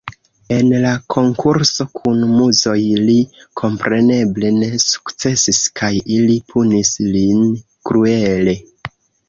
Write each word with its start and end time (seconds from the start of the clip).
En 0.53 0.69
la 0.85 0.93
konkurso 1.15 1.85
kun 1.99 2.23
Muzoj 2.37 2.79
li 3.11 3.17
kompreneble 3.63 4.53
ne 4.57 4.71
sukcesis 4.87 5.63
kaj 5.83 5.93
ili 6.19 6.41
punis 6.55 6.97
lin 7.13 7.47
kruele. 7.89 8.61